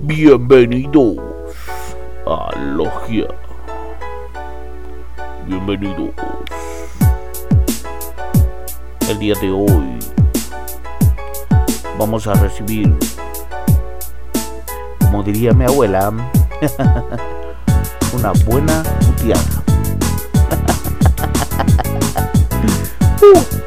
[0.00, 1.16] Bienvenidos
[2.24, 3.26] a Logia.
[5.44, 6.10] Bienvenidos.
[9.08, 9.98] El día de hoy
[11.98, 12.94] vamos a recibir,
[15.00, 16.10] como diría mi abuela,
[18.12, 19.64] una buena puteada.
[23.20, 23.54] Uh.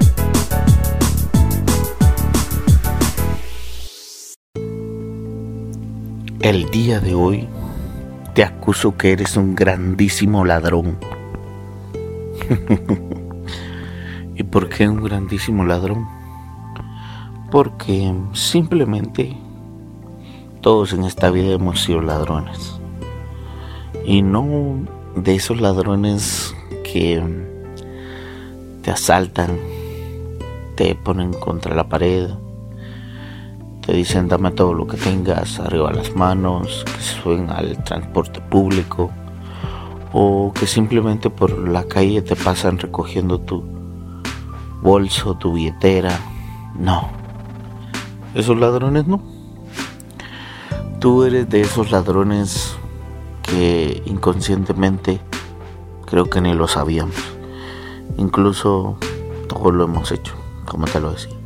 [6.41, 7.47] El día de hoy
[8.33, 10.97] te acuso que eres un grandísimo ladrón.
[14.35, 16.07] ¿Y por qué un grandísimo ladrón?
[17.51, 19.37] Porque simplemente
[20.61, 22.79] todos en esta vida hemos sido ladrones.
[24.03, 24.79] Y no
[25.15, 27.23] de esos ladrones que
[28.81, 29.59] te asaltan,
[30.75, 32.31] te ponen contra la pared,
[33.85, 38.39] te dicen dame todo lo que tengas arriba las manos, que se suben al transporte
[38.41, 39.11] público
[40.13, 43.63] o que simplemente por la calle te pasan recogiendo tu
[44.81, 46.19] bolso, tu billetera.
[46.77, 47.09] No,
[48.33, 49.21] esos ladrones no.
[50.99, 52.75] Tú eres de esos ladrones
[53.41, 55.19] que inconscientemente
[56.05, 57.15] creo que ni lo sabíamos.
[58.17, 58.97] Incluso
[59.47, 60.35] todos lo hemos hecho,
[60.65, 61.40] como te lo decía.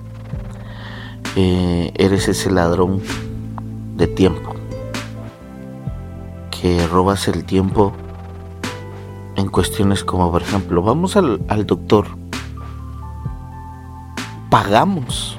[1.37, 3.01] Eres ese ladrón
[3.97, 4.53] de tiempo,
[6.49, 7.91] que robas el tiempo
[9.35, 12.07] en cuestiones como, por ejemplo, vamos al, al doctor,
[14.49, 15.37] pagamos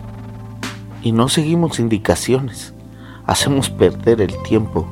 [1.02, 2.74] y no seguimos indicaciones,
[3.24, 4.86] hacemos perder el tiempo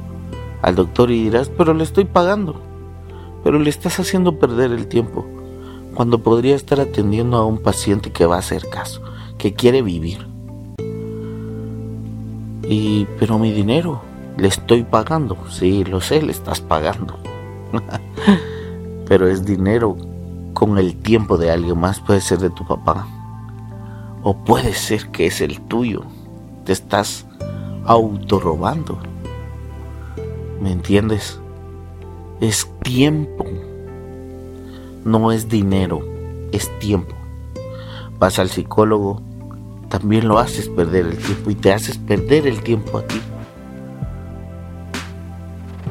[0.63, 2.63] al doctor y dirás, pero le estoy pagando,
[3.43, 5.27] pero le estás haciendo perder el tiempo,
[5.95, 9.03] cuando podría estar atendiendo a un paciente que va a hacer caso,
[9.37, 10.34] que quiere vivir.
[12.69, 14.03] Y, pero mi dinero,
[14.37, 15.37] le estoy pagando.
[15.51, 17.19] Sí, lo sé, le estás pagando.
[19.09, 19.97] pero es dinero
[20.55, 22.01] con el tiempo de alguien más.
[22.01, 23.07] Puede ser de tu papá.
[24.23, 26.03] O puede ser que es el tuyo.
[26.65, 27.27] Te estás
[27.85, 28.99] autorrobando.
[30.61, 31.39] ¿Me entiendes?
[32.41, 33.45] Es tiempo.
[35.05, 36.01] No es dinero,
[36.53, 37.15] es tiempo.
[38.19, 39.21] Vas al psicólogo,
[40.01, 43.21] también lo haces perder el tiempo y te haces perder el tiempo a ti.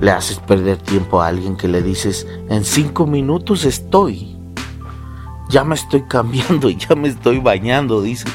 [0.01, 4.35] Le haces perder tiempo a alguien que le dices, en cinco minutos estoy.
[5.47, 8.25] Ya me estoy cambiando, ya me estoy bañando, dice.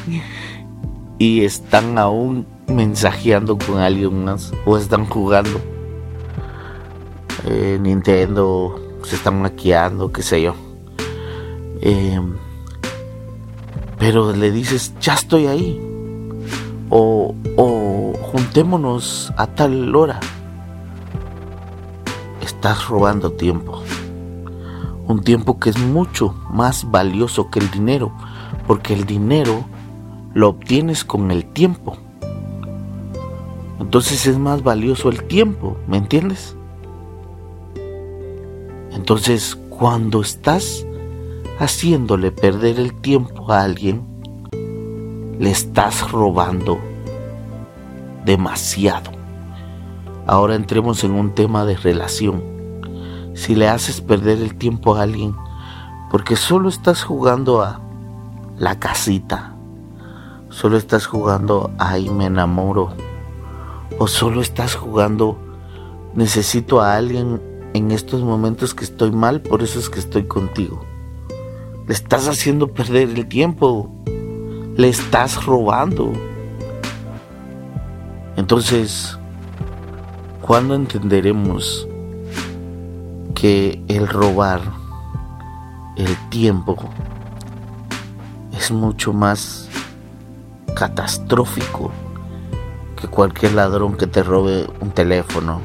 [1.19, 5.61] Y están aún mensajeando con alguien más o están jugando.
[7.45, 10.55] Eh, Nintendo, se están maquillando, qué sé yo.
[11.83, 12.19] Eh,
[13.99, 15.81] pero le dices, ya estoy ahí.
[16.91, 20.21] O, o juntémonos a tal hora.
[22.41, 23.83] Estás robando tiempo.
[25.07, 28.13] Un tiempo que es mucho más valioso que el dinero,
[28.67, 29.65] porque el dinero
[30.35, 31.97] lo obtienes con el tiempo.
[33.81, 36.55] Entonces es más valioso el tiempo, ¿me entiendes?
[38.93, 40.85] Entonces, cuando estás
[41.59, 44.07] haciéndole perder el tiempo a alguien,
[45.39, 46.79] le estás robando
[48.25, 49.11] demasiado.
[50.27, 52.43] Ahora entremos en un tema de relación.
[53.35, 55.35] Si le haces perder el tiempo a alguien
[56.11, 57.81] porque solo estás jugando a
[58.59, 59.55] la casita,
[60.51, 62.93] solo estás jugando a ahí me enamoro,
[63.99, 65.39] o solo estás jugando
[66.15, 67.41] necesito a alguien
[67.75, 70.88] en estos momentos que estoy mal, por eso es que estoy contigo.
[71.89, 73.91] Le estás haciendo perder el tiempo.
[74.77, 76.13] Le estás robando.
[78.37, 79.19] Entonces,
[80.43, 81.89] ¿cuándo entenderemos
[83.35, 84.61] que el robar
[85.97, 86.77] el tiempo
[88.53, 89.71] es mucho más
[90.75, 91.91] catastrófico
[93.01, 95.63] que cualquier ladrón que te robe un teléfono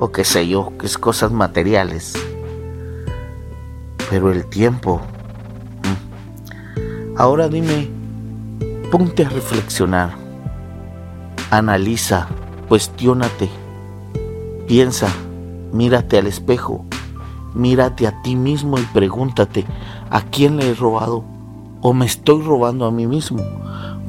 [0.00, 2.14] o qué sé yo, que es cosas materiales?
[4.10, 5.00] Pero el tiempo.
[5.82, 7.18] Mm.
[7.18, 7.88] Ahora dime,
[8.90, 10.14] ponte a reflexionar,
[11.50, 12.28] analiza,
[12.68, 13.48] cuestiónate,
[14.66, 15.08] piensa,
[15.72, 16.84] mírate al espejo,
[17.54, 19.64] mírate a ti mismo y pregúntate,
[20.10, 21.24] ¿a quién le he robado?
[21.80, 23.42] ¿O me estoy robando a mí mismo?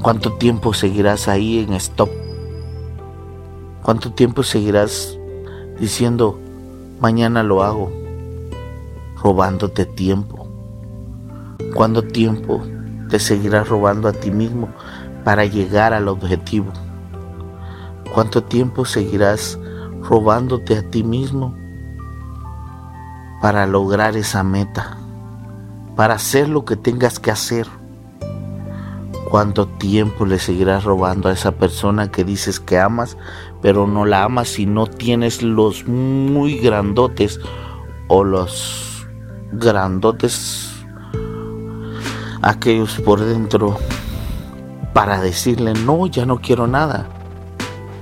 [0.01, 2.09] ¿Cuánto tiempo seguirás ahí en stop?
[3.81, 5.17] ¿Cuánto tiempo seguirás
[5.79, 6.39] diciendo,
[6.99, 8.04] mañana lo hago?
[9.21, 10.47] Robándote tiempo?
[11.73, 12.61] ¿Cuánto tiempo
[13.09, 14.69] te seguirás robando a ti mismo
[15.23, 16.71] para llegar al objetivo?
[18.13, 19.59] ¿Cuánto tiempo seguirás
[20.01, 21.55] robándote a ti mismo
[23.41, 24.97] para lograr esa meta?
[25.95, 27.67] Para hacer lo que tengas que hacer.
[29.29, 33.17] ¿Cuánto tiempo le seguirás robando a esa persona que dices que amas,
[33.61, 37.39] pero no la amas si no tienes los muy grandotes
[38.07, 38.94] o los
[39.57, 40.71] grandotes
[42.45, 43.75] aquellos por dentro
[44.93, 47.07] para decirle no, ya no quiero nada.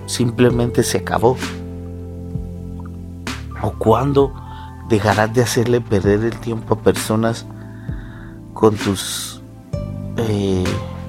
[0.05, 1.37] Simplemente se acabó.
[3.61, 4.33] ¿O cuándo
[4.89, 7.45] dejarás de hacerle perder el tiempo a personas
[8.53, 9.41] con tus
[10.17, 10.65] eh,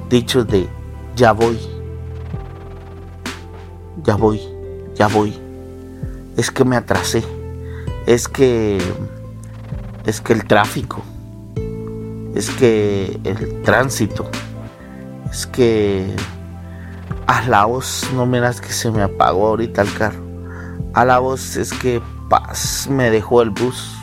[0.09, 0.69] dichos de
[1.17, 1.59] ya voy,
[4.05, 4.41] ya voy,
[4.95, 5.35] ya voy?
[6.37, 7.25] Es que me atrasé,
[8.07, 8.79] es que
[10.07, 11.03] es que el tráfico,
[12.35, 14.29] es que el tránsito,
[15.31, 16.15] es que
[17.27, 20.23] a la voz no miras que se me apagó ahorita el carro.
[20.93, 23.97] A la voz es que paz me dejó el bus.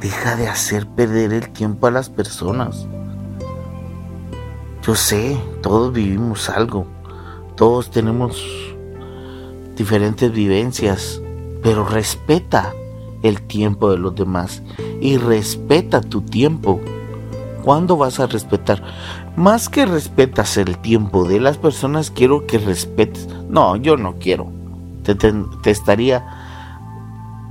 [0.00, 2.86] Deja de hacer perder el tiempo a las personas.
[4.82, 6.86] Yo sé, todos vivimos algo.
[7.56, 8.44] Todos tenemos
[9.76, 11.22] diferentes vivencias,
[11.62, 12.74] pero respeta
[13.24, 14.62] el tiempo de los demás
[15.00, 16.80] y respeta tu tiempo.
[17.64, 18.82] ¿Cuándo vas a respetar?
[19.36, 23.26] Más que respetas el tiempo de las personas, quiero que respetes.
[23.48, 24.52] No, yo no quiero.
[25.02, 25.16] Te,
[25.70, 26.24] estaría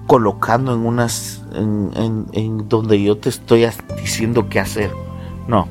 [0.06, 1.44] colocando en unas.
[1.54, 3.68] En, en, donde yo te estoy
[4.00, 4.92] diciendo qué hacer.
[5.48, 5.68] No.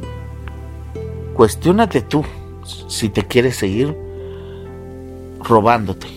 [1.34, 2.25] Cuestiónate tú
[2.88, 3.96] si te quieres seguir
[5.40, 6.08] robándote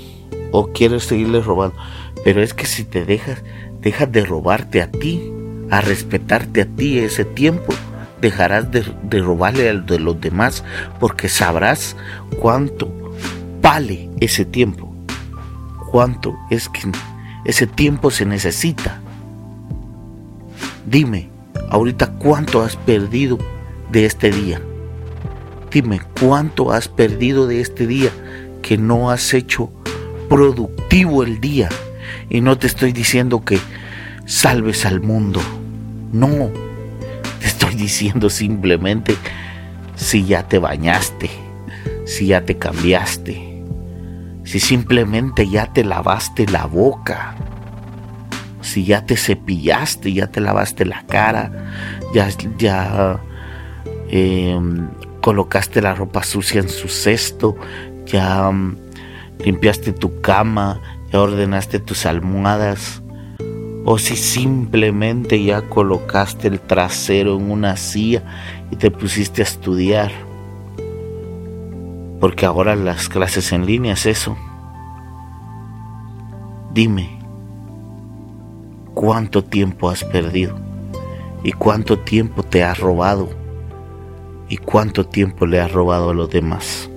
[0.51, 1.75] o quieres seguirle robando.
[2.23, 3.43] Pero es que si te dejas,
[3.85, 5.31] dejas de robarte a ti,
[5.69, 7.73] a respetarte a ti ese tiempo
[8.19, 8.83] dejarás de,
[9.21, 10.63] robarle al de los demás
[10.99, 11.95] porque sabrás
[12.41, 12.91] cuánto
[13.61, 14.91] vale ese tiempo,
[15.91, 16.81] cuánto es que
[17.45, 18.99] ese tiempo se necesita.
[20.87, 21.29] Dime,
[21.69, 23.37] ahorita cuánto has perdido
[23.91, 24.59] de este día.
[25.71, 28.09] Dime, cuánto has perdido de este día
[28.63, 29.69] que no has hecho
[30.27, 31.69] productivo el día.
[32.29, 33.59] Y no te estoy diciendo que
[34.25, 35.41] salves al mundo.
[36.11, 36.51] No,
[37.41, 39.15] estoy diciendo simplemente
[39.95, 41.29] si ya te bañaste,
[42.05, 43.63] si ya te cambiaste,
[44.43, 47.35] si simplemente ya te lavaste la boca,
[48.61, 51.51] si ya te cepillaste, ya te lavaste la cara,
[52.13, 53.19] ya, ya
[54.09, 54.87] em,
[55.21, 57.55] colocaste la ropa sucia en su cesto,
[58.05, 58.75] ya em,
[59.43, 60.79] limpiaste tu cama,
[61.13, 63.01] ordenaste tus almohadas,
[63.85, 68.23] o si simplemente ya colocaste el trasero en una silla
[68.71, 70.11] y te pusiste a estudiar.
[72.19, 74.35] Porque ahora las clases en línea es eso.
[76.73, 77.19] Dime,
[78.93, 80.55] ¿cuánto tiempo has perdido?
[81.43, 83.29] ¿Y cuánto tiempo te has robado?
[84.49, 86.89] ¿Y cuánto tiempo le has robado a los demás?